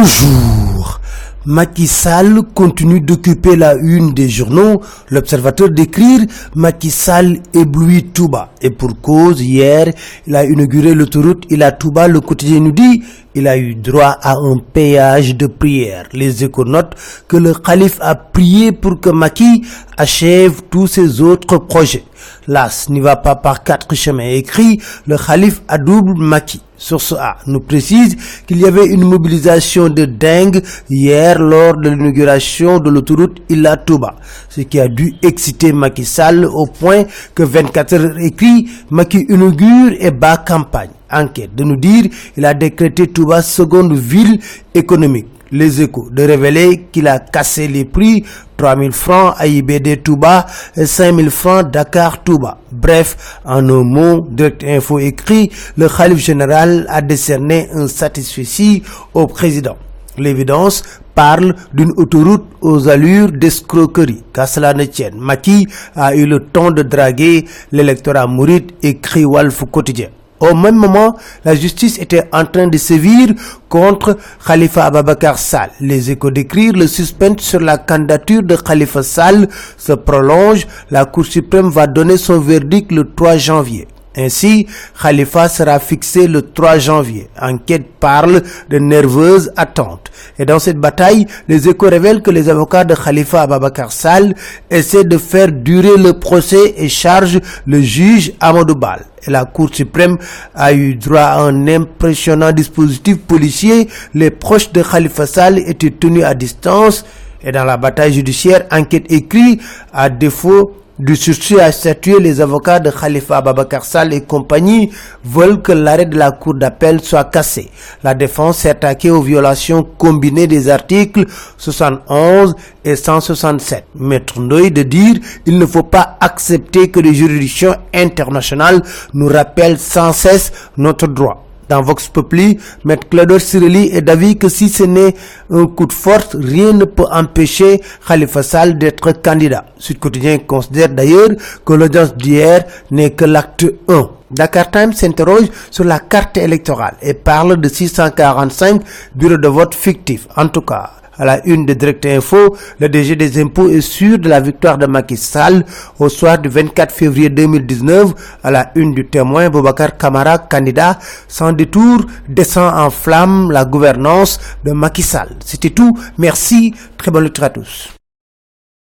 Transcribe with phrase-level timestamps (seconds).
[0.00, 0.98] Bonjour.
[1.44, 4.80] Macky Sall continue d'occuper la une des journaux.
[5.10, 6.20] L'observateur d'écrire
[6.54, 8.50] Macky Sall éblouit Touba.
[8.62, 9.92] Et pour cause, hier,
[10.26, 12.08] il a inauguré l'autoroute Il a Touba.
[12.08, 13.02] Le quotidien nous dit
[13.34, 16.06] il a eu droit à un péage de prière.
[16.12, 16.94] Les échos notent
[17.28, 19.62] que le calife a prié pour que Macky
[19.96, 22.04] achève tous ses autres projets.
[22.48, 24.28] L'As n'y va pas par quatre chemins.
[24.28, 26.60] Écrit le calife à double Macky.
[26.76, 28.16] Source A nous précise
[28.46, 34.16] qu'il y avait une mobilisation de dingue hier lors de l'inauguration de l'autoroute Illa Touba,
[34.48, 39.92] ce qui a dû exciter Macky Sall au point que 24 heures écrit Macky inaugure
[40.00, 40.88] et bat campagne.
[41.12, 42.04] Enquête de nous dire
[42.36, 44.38] il a décrété Touba seconde ville
[44.74, 48.24] économique les échos de révéler qu'il a cassé les prix
[48.56, 50.46] 3000 francs à IBD Touba
[50.76, 52.58] et 5000 francs Dakar Touba.
[52.70, 58.82] Bref, en un mot, Direct Info écrit, le Khalif général a décerné un satisfait
[59.14, 59.76] au président.
[60.18, 60.82] L'évidence
[61.14, 64.22] parle d'une autoroute aux allures d'escroquerie.
[64.34, 69.64] Qu'à cela ne tienne, Maki a eu le temps de draguer l'électorat mouride, écrit Walf
[69.70, 70.08] quotidien.
[70.40, 73.28] Au même moment, la justice était en train de sévir
[73.68, 75.70] contre Khalifa Ababakar Sall.
[75.80, 80.66] Les échos d'écrire le suspense sur la candidature de Khalifa Sall se prolonge.
[80.90, 83.86] La Cour suprême va donner son verdict le 3 janvier.
[84.16, 84.66] Ainsi,
[85.00, 87.28] Khalifa sera fixé le 3 janvier.
[87.40, 90.10] Enquête parle de nerveuses attentes.
[90.38, 94.34] Et dans cette bataille, les échos révèlent que les avocats de Khalifa Ababakar Sall
[94.68, 99.04] essaient de faire durer le procès et chargent le juge Amadou Bal.
[99.26, 100.18] Et la Cour suprême
[100.54, 103.88] a eu droit à un impressionnant dispositif policier.
[104.14, 107.04] Les proches de Khalifa Sall étaient tenus à distance.
[107.42, 109.60] Et dans la bataille judiciaire, enquête écrit
[109.92, 114.90] à défaut du sursis à statuer, les avocats de Khalifa Babakar Sall et compagnie
[115.24, 117.70] veulent que l'arrêt de la cour d'appel soit cassé.
[118.04, 121.24] La défense s'est attaquée aux violations combinées des articles
[121.56, 122.54] 71
[122.84, 123.84] et 167.
[123.94, 125.16] Maître Ndoye de dire
[125.46, 128.82] il ne faut pas accepter que les juridictions internationales
[129.14, 131.49] nous rappellent sans cesse notre droit.
[131.70, 135.14] Dans Vox Populi, Maître Clador Sireli est d'avis que si ce n'est
[135.50, 139.66] un coup de force, rien ne peut empêcher Khalifa Sall d'être candidat.
[139.78, 141.28] Sud Quotidien considère d'ailleurs
[141.64, 144.10] que l'audience d'hier n'est que l'acte 1.
[144.32, 148.82] Dakar Times s'interroge sur la carte électorale et parle de 645
[149.14, 150.26] bureaux de vote fictifs.
[150.36, 154.18] En tout cas, à la une de Direct Info, le DG des impôts est sûr
[154.18, 155.64] de la victoire de Macky Sall
[155.98, 158.14] au soir du 24 février 2019.
[158.42, 160.98] À la une du témoin, Boubacar Kamara, candidat
[161.28, 165.28] sans détour, descend en flamme la gouvernance de Macky Sall.
[165.44, 165.96] C'était tout.
[166.16, 166.74] Merci.
[166.96, 167.99] Très bonne lecture à tous.